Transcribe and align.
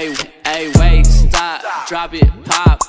Hey, 0.00 0.14
hey, 0.46 0.72
wait, 0.78 1.04
stop, 1.04 1.60
drop 1.86 2.14
it, 2.14 2.26
pop. 2.46 2.80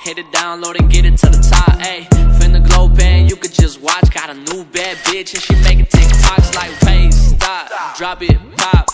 Hit 0.00 0.18
it, 0.18 0.26
download 0.32 0.76
and 0.76 0.90
get 0.90 1.04
it 1.04 1.16
to 1.18 1.26
the 1.26 1.38
top. 1.48 1.78
Hey, 1.78 2.08
finna 2.40 2.58
glow 2.66 2.88
band, 2.88 3.30
you 3.30 3.36
could 3.36 3.52
just 3.52 3.80
watch. 3.80 4.12
Got 4.12 4.30
a 4.30 4.34
new 4.34 4.64
bad 4.64 4.96
bitch 5.06 5.32
and 5.32 5.40
she 5.40 5.54
making 5.62 5.86
TikToks 5.86 6.56
like, 6.56 6.72
wait, 6.82 7.14
stop, 7.14 7.96
drop 7.96 8.20
it, 8.20 8.36
pop. 8.56 8.84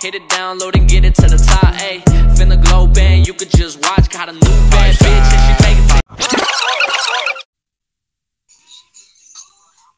Hit 0.00 0.14
it, 0.14 0.26
download 0.30 0.74
and 0.76 0.88
get 0.88 1.04
it 1.04 1.14
to 1.16 1.28
the 1.28 1.36
top. 1.36 1.74
Hey, 1.74 1.98
finna 2.38 2.58
glow 2.64 2.86
band, 2.86 3.26
you 3.26 3.34
could 3.34 3.50
just 3.50 3.82
watch. 3.82 4.08
Got 4.08 4.30
a 4.30 4.32
new 4.32 4.70
bad 4.70 4.94
bitch 4.94 5.30
and 5.36 5.42
she 5.44 5.52
making 5.62 5.88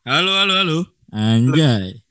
Halo, 0.05 0.33
halo, 0.41 0.55
halo. 0.55 0.87
Anjay. 1.15 2.03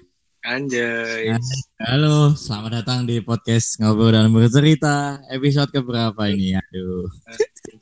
Anjay. 0.42 1.38
Halo, 1.78 2.34
selamat 2.34 2.82
datang 2.82 3.05
di 3.05 3.21
podcast 3.21 3.78
Ngobrol 3.78 4.10
dan 4.10 4.34
Bercerita. 4.34 5.21
Episode 5.30 5.70
keberapa 5.70 6.17
ini? 6.34 6.58
Aduh. 6.58 7.05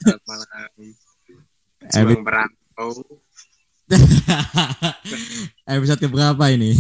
Selamat 0.04 0.24
malam. 0.28 0.72
Juang 1.88 2.24
perantau. 2.28 2.92
Episode 5.80 6.00
keberapa 6.04 6.44
ini? 6.52 6.76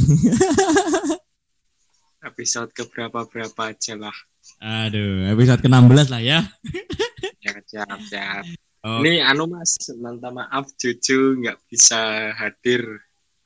Episode 2.28 2.76
keberapa 2.76 3.24
berapa 3.24 3.62
aja 3.72 3.96
lah. 3.96 4.18
Aduh, 4.60 5.32
episode 5.32 5.64
ke-16 5.64 6.08
lah 6.12 6.22
ya. 6.22 6.40
Ya, 7.40 7.56
siap, 7.64 8.00
siap. 8.12 8.44
Oh, 8.84 9.00
Ini 9.00 9.24
anu 9.24 9.48
mas, 9.48 9.80
minta 9.96 10.28
maaf 10.28 10.76
Cucu 10.76 11.40
nggak 11.40 11.56
bisa 11.72 12.36
hadir. 12.36 12.84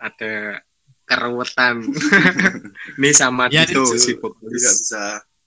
Ada 0.02 0.58
keruwetan. 1.04 1.84
Ini 2.98 3.10
sama 3.12 3.48
Ya, 3.48 3.64
Tito 3.64 3.84
Cucu. 3.84 3.98
si 3.98 4.12
nggak 4.14 4.24
vokalis. 4.24 4.64
bisa 4.80 5.04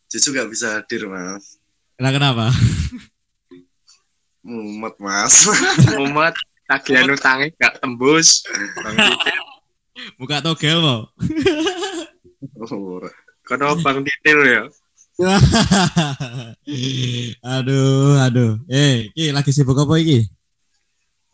cucu 0.06 0.28
nggak 0.30 0.48
bisa 0.48 0.68
hadir 0.78 1.02
mas 1.06 1.58
Nah, 1.96 2.12
kenapa? 2.12 2.52
mumet 4.46 4.94
mas 4.96 5.48
Mumet 5.98 6.36
tagihan 6.66 7.08
utangnya 7.08 7.50
nggak 7.52 7.74
tembus. 7.80 8.44
Buka 10.16 10.38
togel 10.38 10.78
mau. 10.78 11.08
Oh, 12.60 13.00
Kono 13.42 13.78
Bang 13.80 14.04
Titil 14.04 14.38
ya. 14.44 14.62
aduh, 17.40 18.20
aduh. 18.20 18.60
Eh, 18.68 19.08
iki 19.10 19.32
lagi 19.32 19.50
sibuk 19.50 19.78
apa 19.78 19.96
iki? 19.96 20.28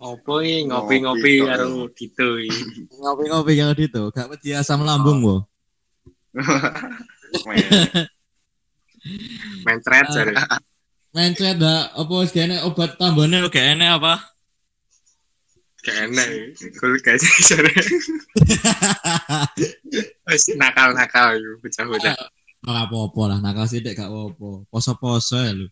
Opo 0.03 0.43
iki 0.43 0.67
ngopi-ngopi 0.67 1.47
Ngopi, 1.47 1.47
karo 1.47 1.87
iki. 2.43 2.81
Ngopi-ngopi 3.03 3.53
kalau 3.55 3.75
gitu. 3.79 4.03
Gak 4.11 4.29
wedi 4.35 4.51
asam 4.51 4.83
lambung, 4.83 5.23
Bo. 5.23 5.47
men. 7.47 7.63
Main 9.63 9.79
thread 9.83 10.07
jare. 10.11 10.35
Mencet 11.15 11.61
dah, 11.61 11.93
apa 11.93 12.13
wis 12.25 12.33
kene 12.33 12.65
obat 12.65 12.97
tambahane 12.97 13.45
gak 13.53 13.77
enek 13.77 14.01
apa? 14.01 14.15
Gak 15.85 16.09
enak. 16.09 16.57
Kul 16.81 16.97
guys 17.05 17.21
jare. 17.45 17.69
Wis 20.25 20.45
nakal-nakal 20.57 21.37
yo 21.37 21.61
bocah-bocah. 21.61 22.17
Ora 22.63 22.87
apa-apa 22.87 23.23
lah, 23.29 23.39
nakal 23.45 23.69
sithik 23.69 23.99
gak 23.99 24.09
apa-apa. 24.09 24.65
Poso-poso 24.73 25.37
ya 25.37 25.53
lu. 25.53 25.69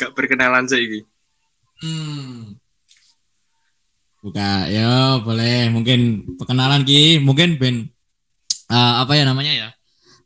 Gak 0.00 0.16
berkenalan 0.16 0.64
saiki. 0.64 1.04
Hmm. 1.80 2.60
Buka, 4.20 4.68
ya 4.68 5.16
boleh. 5.24 5.72
Mungkin 5.72 6.00
perkenalan 6.36 6.84
ki, 6.84 7.24
mungkin 7.24 7.56
ben 7.56 7.88
eh, 8.68 8.94
apa 9.00 9.16
ya 9.16 9.24
namanya 9.24 9.52
ya? 9.52 9.68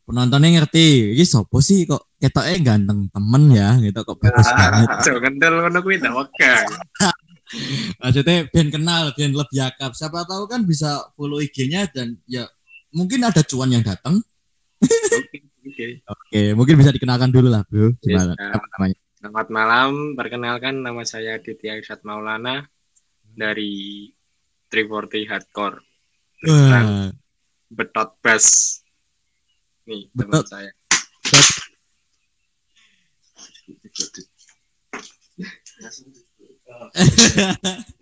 Penontonnya 0.05 0.61
ngerti, 0.61 1.17
ini 1.17 1.25
sopo 1.25 1.65
sih 1.65 1.89
kok 1.89 2.13
ketoknya 2.21 2.77
ganteng 2.77 3.09
temen 3.09 3.43
ya, 3.57 3.73
gitu 3.81 4.05
kok 4.05 4.21
bagus 4.21 4.49
banget. 4.53 4.89
Cok 5.09 5.19
kendel 5.25 5.55
ngono 5.65 5.79
kuwi 5.81 5.97
tak 5.97 6.13
wega. 6.13 6.53
Maksudnya 8.05 8.45
ben 8.53 8.69
kenal, 8.69 9.17
ben 9.17 9.33
lebih 9.33 9.65
akap. 9.65 9.97
Siapa 9.97 10.29
tahu 10.29 10.45
kan 10.45 10.69
bisa 10.69 11.09
follow 11.17 11.41
IG-nya 11.41 11.89
dan 11.89 12.21
ya 12.29 12.45
mungkin 12.93 13.25
ada 13.25 13.41
cuan 13.41 13.73
yang 13.73 13.81
datang. 13.81 14.21
Oke. 15.65 16.05
Oke, 16.05 16.43
mungkin 16.53 16.77
bisa 16.77 16.93
dikenalkan 16.93 17.33
dulu 17.33 17.49
lah, 17.49 17.65
Bro. 17.65 17.97
Gimana? 18.05 18.37
Ya. 18.37 18.53
Apa 18.61 18.67
namanya? 18.77 18.97
Selamat 19.25 19.49
malam, 19.49 20.13
perkenalkan 20.21 20.85
nama 20.85 21.01
saya 21.01 21.41
Ditya 21.41 21.81
Irsat 21.81 22.05
Maulana 22.05 22.61
dari 23.25 24.05
340 24.69 25.25
Hardcore. 25.25 25.81
Wah, 26.45 27.09
Betot 27.73 28.21
Bass. 28.21 28.85
Nih, 29.89 30.13
teman 30.13 30.45
Betot. 30.45 30.53
saya. 30.53 30.69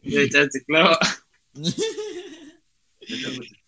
Ya, 0.03 0.27
cacik 0.27 0.67
lo. 0.67 0.91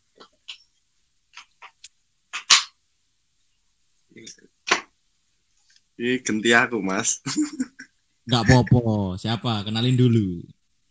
ini 6.05 6.21
ganti 6.21 6.53
aku 6.53 6.85
mas 6.85 7.25
Nggak 8.25 8.41
apa-apa. 8.45 9.21
Siapa? 9.21 9.65
Kenalin 9.65 9.97
dulu. 9.97 10.45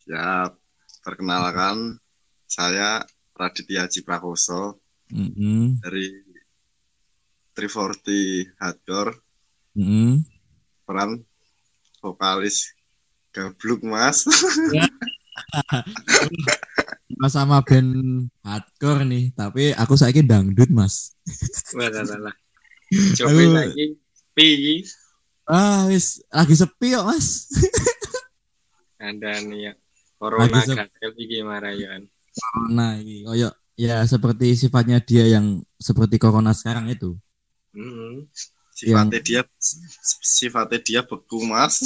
ya 0.10 0.50
perkenalkan 1.06 1.98
saya 2.50 3.02
Raditya 3.34 3.90
Ciprakoso 3.90 4.82
Mm-mm. 5.14 5.82
dari 5.82 6.10
340 7.58 8.54
Hardcore 8.58 9.14
Mm-mm. 9.78 10.22
peran 10.86 11.22
vokalis 12.02 12.74
gabluk 13.34 13.82
mas 13.86 14.26
Mas 17.18 17.34
sama 17.34 17.62
band 17.62 18.30
hardcore 18.46 19.06
nih, 19.06 19.34
tapi 19.38 19.74
aku 19.74 19.94
saiki 19.98 20.26
dangdut, 20.26 20.70
Mas. 20.74 21.14
Wah, 21.78 21.90
lah. 21.90 22.36
Coba 23.18 23.66
lagi. 23.66 23.98
Pi, 24.34 24.82
Ah, 25.44 25.92
wis 25.92 26.24
lagi 26.32 26.56
sepi 26.56 26.96
kok, 26.96 27.04
Mas. 27.04 27.52
ada 29.04 29.32
nih 29.44 29.60
ya. 29.70 29.74
Corona 30.16 30.64
gagal 30.64 31.12
iki 31.20 31.44
marayan. 31.44 32.08
Nah, 32.72 32.96
ini 32.96 33.28
koyo 33.28 33.52
ya 33.76 34.00
seperti 34.08 34.56
sifatnya 34.56 35.04
dia 35.04 35.28
yang 35.28 35.60
seperti 35.76 36.16
corona 36.16 36.56
sekarang 36.56 36.88
itu. 36.88 37.20
Hmm. 37.74 38.30
sifatnya 38.74 39.22
dia 39.22 39.42
sifatnya 40.34 40.82
dia 40.82 41.02
beku 41.06 41.42
mas 41.46 41.82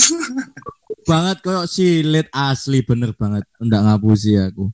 Banget 1.08 1.40
koyo 1.44 1.64
silet 1.68 2.30
asli 2.30 2.86
bener 2.86 3.12
banget. 3.18 3.44
Ndak 3.58 3.82
ngapusi 3.82 4.38
aku. 4.38 4.70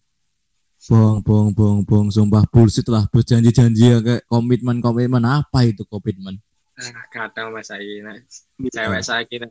Bohong, 0.83 1.23
bohong, 1.23 1.51
bohong, 1.55 1.81
bohong, 1.87 2.09
sumpah 2.11 2.43
bullshit 2.51 2.83
lah. 2.91 3.07
Berjanji-janji 3.07 3.87
ya 3.87 4.03
kayak 4.03 4.27
komitmen, 4.27 4.83
komitmen 4.83 5.23
apa 5.23 5.63
itu 5.63 5.87
komitmen? 5.87 6.43
Ah, 6.91 7.07
kadang 7.07 7.55
mas 7.55 7.71
saya 7.71 8.03
nah, 8.03 8.19
cewek 8.59 9.01
saya 9.05 9.23
kira 9.23 9.47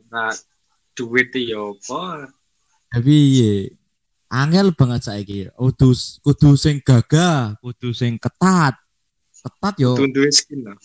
duit 0.93 1.33
iki 1.33 1.49
ya 1.49 1.73
apa? 1.73 2.29
Tapi 2.93 3.15
ye, 3.41 3.53
angel 4.29 4.69
banget 4.77 5.09
saiki. 5.09 5.49
Kudu 5.57 5.97
kudu 6.21 6.53
sing 6.53 6.77
gagah, 6.85 7.57
kudu 7.57 7.89
sing 7.89 8.21
ketat. 8.21 8.77
Ketat 9.43 9.75
yo, 9.81 9.97
Tunduwe 9.97 10.29
skin 10.29 10.61
lah. 10.61 10.77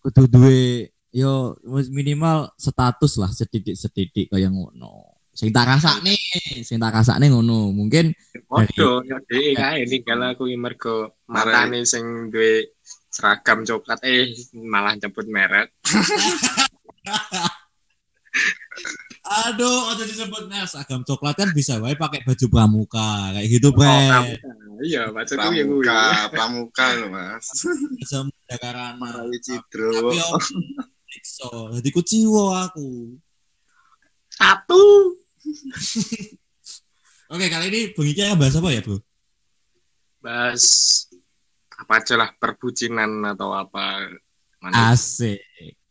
kudu 0.00 0.28
duwe 0.28 0.88
yo 1.14 1.56
minimal 1.92 2.52
status 2.56 3.20
lah 3.20 3.30
sedidik-sedidik 3.32 4.32
kaya 4.32 4.48
ngono. 4.48 5.16
Sing 5.34 5.50
tak 5.50 5.66
rasakne, 5.66 6.14
sing 6.62 6.78
tak 6.78 6.94
rasakne 6.94 7.28
ngono. 7.28 7.74
Mungkin 7.74 8.14
Podo, 8.46 9.02
ya 9.02 9.18
dhek 9.18 9.58
kae 9.58 9.82
tinggal 9.84 10.32
aku 10.32 10.46
mergo 10.54 11.18
matane 11.26 11.82
sing 11.84 12.30
duwe 12.32 12.72
seragam 13.14 13.62
coklat 13.62 14.02
eh 14.02 14.34
malah 14.58 14.98
nyebut 14.98 15.22
merek. 15.30 15.70
aduh, 19.22 19.94
ada 19.94 20.02
disebut 20.02 20.50
nah, 20.50 20.66
seragam 20.66 21.06
coklat 21.06 21.38
kan 21.38 21.54
bisa 21.54 21.78
wae 21.78 21.94
pakai 21.94 22.26
baju 22.26 22.46
pramuka 22.50 23.30
kayak 23.38 23.46
gitu, 23.46 23.70
Oh, 23.70 23.74
Bre. 23.78 23.86
pramuka. 24.10 24.50
Iya, 24.82 25.02
maksudku 25.14 25.48
ya 25.54 25.62
kuwi. 25.62 25.86
pramuka 25.86 26.02
pramuka 26.34 26.86
loh 26.98 27.08
mas 27.14 27.46
Bisa 27.94 28.26
karena 28.58 28.98
Marawi 28.98 29.38
Cidro 29.38 30.10
Tapi 30.10 30.18
yo 30.18 30.28
iso, 31.14 31.70
dadi 31.70 31.94
kuciwo 31.94 32.50
aku. 32.58 33.14
Satu. 34.34 35.14
Oke, 37.32 37.46
kali 37.46 37.70
ini 37.70 37.80
Bung 37.94 38.10
Iki 38.10 38.20
akan 38.26 38.38
bahas 38.42 38.58
apa 38.58 38.68
ya, 38.74 38.82
Bro? 38.82 38.98
Bahas 40.18 40.64
apa 41.84 42.00
aja 42.00 42.16
lah 42.16 42.32
perbucinan 42.40 43.36
atau 43.36 43.52
apa. 43.52 44.08
Mana? 44.56 44.96
Asik. 44.96 45.36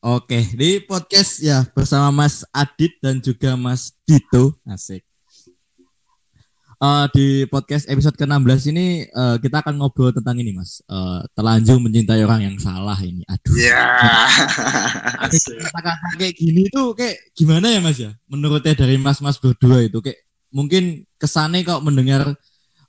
Oke, 0.01 0.41
di 0.57 0.81
podcast 0.81 1.37
ya 1.37 1.61
bersama 1.69 2.09
Mas 2.09 2.41
Adit 2.49 2.97
dan 2.97 3.21
juga 3.21 3.53
Mas 3.53 3.93
Dito. 4.01 4.57
Asik. 4.65 5.05
eh, 6.83 7.05
di 7.15 7.27
podcast 7.47 7.85
episode 7.87 8.17
ke-16 8.17 8.73
ini 8.73 9.05
eh, 9.05 9.35
kita 9.37 9.61
akan 9.61 9.77
ngobrol 9.77 10.09
tentang 10.09 10.33
ini 10.41 10.57
Mas. 10.57 10.81
Eh, 10.81 11.21
telanjur 11.37 11.77
mencintai 11.77 12.25
orang 12.25 12.41
yang 12.41 12.57
salah 12.57 12.97
ini. 12.97 13.21
Aduh. 13.29 13.53
Ya. 13.69 13.85
Kata-kata 15.29 16.09
kayak 16.17 16.35
gini 16.35 16.73
tuh 16.73 16.97
kayak 16.97 17.21
gimana 17.37 17.69
ya 17.69 17.79
Mas 17.85 18.01
ya? 18.01 18.17
Menurutnya 18.25 18.73
dari 18.73 18.97
Mas-mas 18.97 19.37
berdua 19.37 19.85
itu 19.85 20.01
kayak 20.01 20.25
mungkin 20.49 21.05
kesannya 21.21 21.61
kalau 21.61 21.85
mendengar 21.85 22.33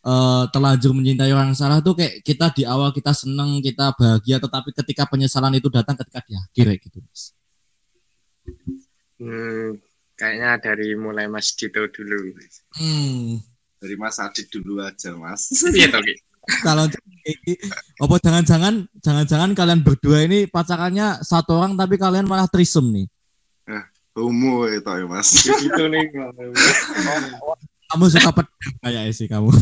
eh, 0.05 0.45
telanjur 0.53 0.93
mencintai 0.93 1.33
orang 1.33 1.53
yang 1.53 1.59
salah 1.59 1.81
tuh 1.81 1.97
kayak 1.97 2.21
kita 2.21 2.53
di 2.53 2.63
awal 2.69 2.93
kita 2.93 3.17
seneng, 3.17 3.59
kita 3.65 3.97
bahagia, 3.97 4.37
tetapi 4.39 4.71
ketika 4.77 5.09
penyesalan 5.09 5.57
itu 5.57 5.73
datang 5.73 5.97
ketika 5.97 6.21
di 6.29 6.33
akhir 6.37 6.65
kayak 6.71 6.81
gitu 6.85 6.99
Mas. 7.01 7.23
Hmm, 9.17 9.81
kayaknya 10.21 10.51
dari 10.61 10.93
mulai 10.95 11.27
Mas 11.27 11.57
Dito 11.57 11.81
dulu. 11.89 12.37
Hmm. 12.77 13.41
Dari 13.81 13.97
Mas 14.01 14.17
Adit 14.21 14.49
dulu 14.53 14.81
aja, 14.81 15.13
Mas. 15.17 15.49
Iya 15.77 15.89
toh, 15.93 16.01
kalau 16.61 16.85
apa 18.05 18.17
jangan-jangan 18.21 18.85
jangan-jangan 19.01 19.57
kalian 19.57 19.81
berdua 19.81 20.29
ini 20.29 20.45
pacarannya 20.45 21.25
satu 21.25 21.57
orang 21.57 21.73
tapi 21.73 21.97
kalian 21.97 22.29
malah 22.29 22.45
trisem 22.45 22.85
nih 22.93 23.09
Homo 24.15 24.71
itu 24.71 24.87
ya, 24.87 25.05
Mas. 25.11 25.43
Gitu 25.43 25.85
nih. 25.91 26.07
kamu 27.95 28.05
suka 28.11 28.31
pedang 28.35 28.75
kayak 28.83 29.15
sih 29.15 29.31
kamu 29.31 29.55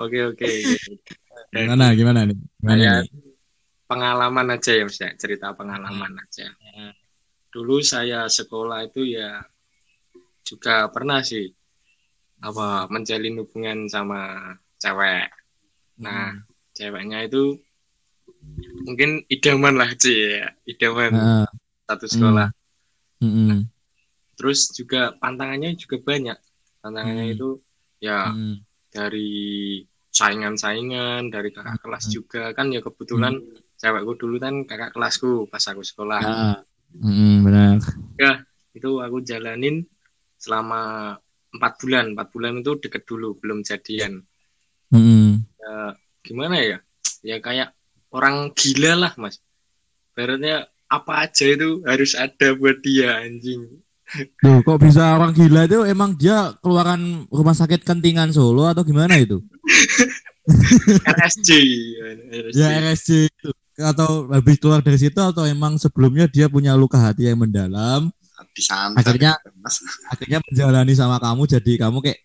Oke 0.00 0.16
oke. 0.32 0.48
gimana 1.52 1.92
gimana 1.92 2.24
nih 2.24 2.36
gimana 2.56 3.04
nih? 3.04 3.12
pengalaman 3.84 4.56
aja 4.56 4.72
ya 4.72 4.88
Mas 4.88 4.96
ya, 4.96 5.12
cerita 5.18 5.52
pengalaman 5.52 6.16
aja. 6.16 6.48
Dulu 7.52 7.84
saya 7.84 8.24
sekolah 8.30 8.88
itu 8.88 9.04
ya 9.04 9.44
juga 10.46 10.88
pernah 10.88 11.20
sih 11.20 11.52
apa 12.40 12.88
menjalin 12.88 13.44
hubungan 13.44 13.92
sama 13.92 14.54
cewek. 14.80 15.28
Nah, 16.00 16.32
ceweknya 16.72 17.28
itu 17.28 17.60
mungkin 18.88 19.20
idaman 19.28 19.76
lah 19.76 19.92
sih 20.00 20.40
ya, 20.40 20.48
idaman 20.64 21.12
Heeh. 21.12 21.46
satu 21.84 22.06
sekolah. 22.08 22.48
Mm-mm. 23.20 23.68
Terus 24.40 24.72
juga 24.72 25.12
pantangannya 25.20 25.76
juga 25.76 26.00
banyak. 26.00 26.40
Pantangannya 26.80 27.28
Hmm. 27.28 27.34
itu 27.36 27.48
ya 28.00 28.32
Mm. 28.32 28.56
dari 28.90 29.30
saingan-saingan, 30.10 31.30
dari 31.30 31.54
kakak 31.54 31.78
kelas 31.84 32.08
Hmm. 32.08 32.12
juga 32.12 32.42
kan 32.56 32.72
ya 32.74 32.80
kebetulan 32.82 33.38
cewekku 33.78 34.12
dulu 34.18 34.36
kan 34.42 34.66
kakak 34.66 34.90
kelasku 34.96 35.46
pas 35.46 35.62
aku 35.68 35.84
sekolah. 35.84 36.20
Ah. 36.20 36.58
Mm, 36.90 37.46
benar 37.46 37.78
Itu 38.70 39.02
aku 39.02 39.22
jalanin 39.26 39.82
selama 40.38 41.14
empat 41.50 41.72
bulan. 41.82 42.14
Empat 42.14 42.28
bulan 42.30 42.62
itu 42.62 42.78
deket 42.78 43.02
dulu, 43.02 43.34
belum 43.38 43.66
jadian. 43.66 44.22
Mm-mm. 44.94 45.42
Ya, 45.58 45.98
gimana 46.22 46.56
ya? 46.62 46.78
Ya 47.26 47.42
kayak 47.42 47.74
orang 48.14 48.54
gila 48.54 48.94
lah 48.94 49.12
mas. 49.18 49.42
Baratnya 50.14 50.70
apa 50.86 51.26
aja 51.26 51.46
itu 51.46 51.82
harus 51.82 52.14
ada 52.14 52.54
buat 52.54 52.78
dia 52.82 53.22
anjing. 53.22 53.82
Duh, 54.42 54.58
kok 54.66 54.78
bisa 54.82 55.14
orang 55.14 55.30
gila 55.30 55.70
itu 55.70 55.86
emang 55.86 56.18
dia 56.18 56.50
keluaran 56.58 57.26
rumah 57.30 57.54
sakit 57.54 57.86
Kentingan 57.86 58.34
Solo 58.34 58.66
atau 58.66 58.82
gimana 58.82 59.14
itu? 59.16 59.38
RSJ. 61.06 61.50
Ya 62.56 62.68
RSC 62.82 63.30
itu 63.30 63.48
atau 63.80 64.28
habis 64.28 64.60
keluar 64.60 64.84
dari 64.84 64.98
situ 65.00 65.16
atau 65.16 65.48
emang 65.48 65.80
sebelumnya 65.80 66.28
dia 66.28 66.50
punya 66.52 66.76
luka 66.76 67.00
hati 67.00 67.30
yang 67.30 67.40
mendalam 67.40 68.12
Disantet. 68.52 69.00
Akhirnya- 69.00 69.38
Mas. 69.56 69.78
akhirnya 70.10 70.38
menjalani 70.44 70.92
sama 70.92 71.16
kamu 71.16 71.48
jadi 71.48 71.72
kamu 71.86 72.02
kayak 72.02 72.20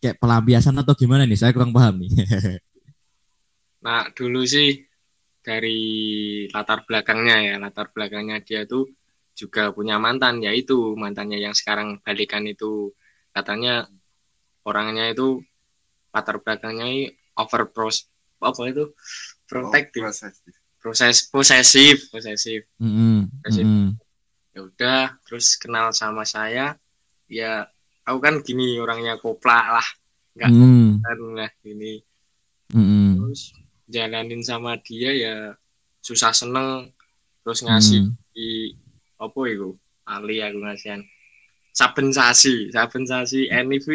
kayak 0.00 0.16
pelampiasan 0.22 0.76
atau 0.80 0.94
gimana 0.96 1.24
nih 1.26 1.36
saya 1.40 1.52
kurang 1.52 1.72
paham 1.74 2.04
nih 2.04 2.10
Nah, 3.84 4.08
dulu 4.16 4.48
sih 4.48 4.80
dari 5.44 5.76
latar 6.48 6.88
belakangnya 6.88 7.36
ya, 7.52 7.54
latar 7.60 7.92
belakangnya 7.92 8.40
dia 8.40 8.64
tuh 8.64 8.88
juga 9.34 9.74
punya 9.74 9.98
mantan, 9.98 10.38
yaitu 10.40 10.94
mantannya 10.94 11.42
yang 11.42 11.54
sekarang 11.54 11.98
balikan 12.06 12.46
itu 12.46 12.94
katanya 13.34 13.90
orangnya 14.62 15.10
itu 15.10 15.42
latar 16.14 16.38
belakangnya 16.38 16.86
ini 16.86 17.02
over 17.34 17.66
pros 17.68 18.06
apa 18.38 18.70
itu 18.70 18.94
protective, 19.50 20.06
Oh, 20.06 20.12
proses. 20.14 20.34
proses 20.78 21.16
posesif, 21.26 21.96
posesif. 22.12 22.62
Mm-mm, 22.78 23.26
Kasih. 23.42 23.64
mm-mm. 23.66 23.88
Ya 24.54 24.60
udah, 24.62 25.02
terus 25.26 25.58
kenal 25.58 25.90
sama 25.90 26.22
saya, 26.22 26.78
ya 27.26 27.66
aku 28.06 28.18
kan 28.22 28.38
gini 28.44 28.78
orangnya 28.78 29.18
koplak 29.18 29.66
lah, 29.80 29.88
Nggak. 30.38 30.50
Mm, 30.54 30.90
kan 31.02 31.18
lah 31.34 31.50
gini. 31.58 31.98
mm-mm, 32.70 33.08
terus 33.18 33.50
jalanin 33.90 34.40
sama 34.44 34.78
dia 34.80 35.10
ya 35.12 35.36
susah 36.00 36.32
seneng 36.32 36.88
terus 37.44 37.60
ngasih 37.64 38.08
mm. 38.08 38.12
di 38.32 38.72
apa 39.24 39.40
itu 39.48 39.72
ali 40.04 40.44
aku 40.44 40.58
ngasihan 40.60 41.00
saben 41.72 42.12
sasi 42.12 42.68
saben 42.70 43.04
sasi. 43.08 43.50
NIV 43.50 43.88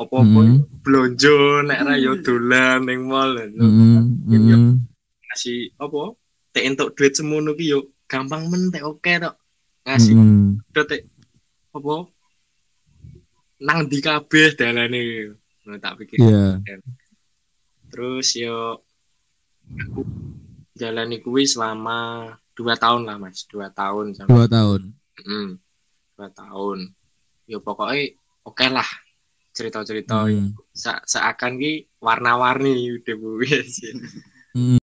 apa-apa? 0.00 0.40
Mm. 0.40 0.58
blonjo 0.80 1.64
nek 1.64 1.80
ra 1.84 1.94
yo 2.00 2.16
dolan 2.24 2.88
ning 2.88 3.04
mall. 3.08 3.36
Mm, 3.36 4.80
ngasih 5.28 5.76
apa? 5.76 6.16
Tek 6.50 6.66
entuk 6.66 6.96
duit 6.96 7.12
semono 7.14 7.52
ki 7.54 7.66
yo 7.70 7.78
gampang 8.10 8.48
men 8.48 8.72
tek 8.72 8.84
oke 8.84 9.12
tok. 9.20 9.36
Ngasih 9.84 10.14
mm. 10.16 10.72
tek 10.74 11.02
apa? 11.76 11.94
Nang 13.60 13.78
di 13.86 13.98
kabeh 14.00 14.56
dalane 14.56 15.00
Ngono 15.60 15.76
tak 15.76 16.00
pikir. 16.00 16.16
Iya. 16.18 16.64
terus 17.90 18.38
yo 18.38 18.86
aku 19.74 20.06
jalani 20.78 21.18
kuwi 21.18 21.42
selama 21.42 22.30
dua 22.56 22.74
tahun 22.76 23.06
lah 23.06 23.16
mas. 23.20 23.44
Dua 23.46 23.70
tahun 23.70 24.16
sama 24.16 24.28
dua 24.30 24.46
tahun. 24.50 24.80
Mm, 25.22 25.50
dua 26.16 26.28
tahun. 26.32 26.78
Yo 27.46 27.58
pokoknya 27.62 28.14
oke 28.46 28.66
lah. 28.70 28.88
Cerita 29.50 29.82
cerita 29.82 30.24
Mm. 30.24 30.54
seakan 31.04 31.58
ki 31.58 32.00
warna 32.00 32.38
warni 32.38 32.96
udah 32.96 33.14
bu 33.20 33.38
Mm. 34.50 34.79